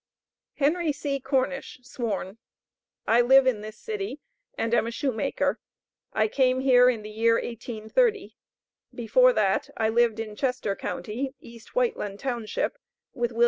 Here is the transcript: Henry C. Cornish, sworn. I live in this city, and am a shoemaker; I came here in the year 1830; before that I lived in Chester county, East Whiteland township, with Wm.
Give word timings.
Henry 0.55 0.91
C. 0.91 1.19
Cornish, 1.19 1.79
sworn. 1.83 2.39
I 3.07 3.21
live 3.21 3.45
in 3.45 3.61
this 3.61 3.77
city, 3.77 4.19
and 4.57 4.73
am 4.73 4.87
a 4.87 4.91
shoemaker; 4.91 5.59
I 6.11 6.27
came 6.27 6.61
here 6.61 6.89
in 6.89 7.03
the 7.03 7.11
year 7.11 7.35
1830; 7.35 8.35
before 8.95 9.31
that 9.33 9.69
I 9.77 9.89
lived 9.89 10.19
in 10.19 10.35
Chester 10.35 10.75
county, 10.75 11.35
East 11.39 11.75
Whiteland 11.75 12.19
township, 12.19 12.79
with 13.13 13.31
Wm. 13.33 13.39